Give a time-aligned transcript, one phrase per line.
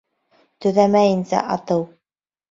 [0.65, 1.85] Төҙәмәйенсә атыу